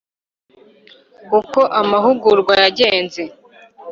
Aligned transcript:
uko 1.39 1.59
amahugurwa 1.81 2.53
yagenze” 2.63 3.23